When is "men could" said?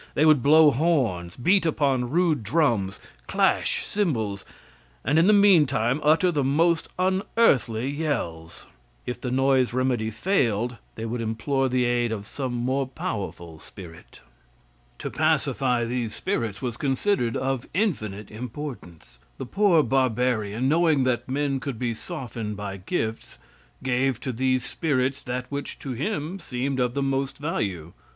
21.29-21.77